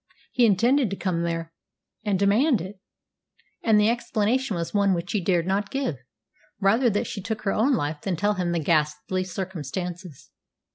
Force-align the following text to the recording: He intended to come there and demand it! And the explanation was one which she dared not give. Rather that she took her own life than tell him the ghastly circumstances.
He 0.31 0.47
intended 0.47 0.89
to 0.89 0.95
come 0.95 1.21
there 1.21 1.53
and 2.03 2.17
demand 2.17 2.59
it! 2.59 2.79
And 3.61 3.79
the 3.79 3.87
explanation 3.91 4.55
was 4.55 4.73
one 4.73 4.95
which 4.95 5.11
she 5.11 5.23
dared 5.23 5.45
not 5.45 5.69
give. 5.69 5.99
Rather 6.59 6.89
that 6.89 7.05
she 7.05 7.21
took 7.21 7.43
her 7.43 7.53
own 7.53 7.75
life 7.75 8.01
than 8.01 8.15
tell 8.15 8.33
him 8.33 8.51
the 8.51 8.57
ghastly 8.57 9.23
circumstances. 9.23 10.31